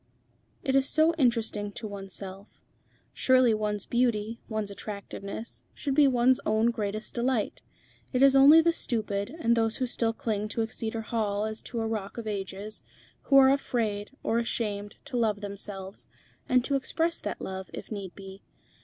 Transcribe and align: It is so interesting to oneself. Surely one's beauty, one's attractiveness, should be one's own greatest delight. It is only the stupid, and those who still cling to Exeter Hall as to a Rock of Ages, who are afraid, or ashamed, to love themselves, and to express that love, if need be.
It 0.63 0.75
is 0.75 0.89
so 0.89 1.13
interesting 1.19 1.71
to 1.73 1.87
oneself. 1.87 2.59
Surely 3.13 3.53
one's 3.53 3.85
beauty, 3.85 4.41
one's 4.49 4.71
attractiveness, 4.71 5.61
should 5.75 5.93
be 5.93 6.07
one's 6.07 6.39
own 6.43 6.71
greatest 6.71 7.13
delight. 7.13 7.61
It 8.11 8.23
is 8.23 8.35
only 8.35 8.61
the 8.61 8.73
stupid, 8.73 9.29
and 9.39 9.55
those 9.55 9.75
who 9.75 9.85
still 9.85 10.11
cling 10.11 10.47
to 10.47 10.63
Exeter 10.63 11.01
Hall 11.01 11.45
as 11.45 11.61
to 11.61 11.81
a 11.81 11.87
Rock 11.87 12.17
of 12.17 12.25
Ages, 12.25 12.81
who 13.25 13.37
are 13.37 13.51
afraid, 13.51 14.09
or 14.23 14.39
ashamed, 14.39 14.95
to 15.05 15.17
love 15.17 15.41
themselves, 15.41 16.07
and 16.49 16.65
to 16.65 16.73
express 16.75 17.19
that 17.21 17.39
love, 17.39 17.69
if 17.71 17.91
need 17.91 18.15
be. 18.15 18.41